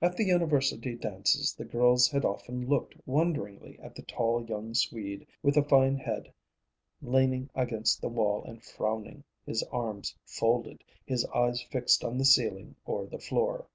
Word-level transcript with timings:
At 0.00 0.16
the 0.16 0.22
University 0.22 0.94
dances 0.94 1.52
the 1.52 1.64
girls 1.64 2.08
had 2.08 2.24
often 2.24 2.64
looked 2.68 2.94
wonderingly 3.06 3.76
at 3.80 3.96
the 3.96 4.02
tall 4.02 4.44
young 4.46 4.72
Swede 4.72 5.26
with 5.42 5.56
the 5.56 5.64
fine 5.64 5.96
head, 5.96 6.32
leaning 7.00 7.50
against 7.52 8.00
the 8.00 8.08
wall 8.08 8.44
and 8.44 8.62
frowning, 8.62 9.24
his 9.44 9.64
arms 9.72 10.14
folded, 10.24 10.84
his 11.04 11.24
eyes 11.34 11.60
fixed 11.60 12.04
on 12.04 12.18
the 12.18 12.24
ceiling 12.24 12.76
or 12.84 13.08
the 13.08 13.18
floor. 13.18 13.66